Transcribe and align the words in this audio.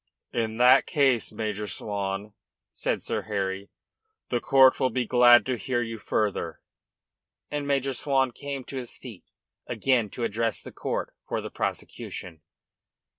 "In 0.33 0.57
that 0.57 0.87
case, 0.87 1.31
Major 1.31 1.67
Swan," 1.67 2.33
said 2.71 3.03
Sir 3.03 3.21
Harry, 3.21 3.69
"the 4.29 4.39
court 4.39 4.79
will 4.79 4.89
be 4.89 5.05
glad 5.05 5.45
to 5.45 5.57
hear 5.59 5.83
you 5.83 5.99
further." 5.99 6.59
And 7.51 7.67
Major 7.67 7.93
Swan 7.93 8.31
came 8.31 8.63
to 8.63 8.77
his 8.77 8.97
feet 8.97 9.25
again 9.67 10.09
to 10.09 10.23
address 10.23 10.59
the 10.59 10.71
court 10.71 11.13
for 11.27 11.39
the 11.39 11.51
prosecution. 11.51 12.41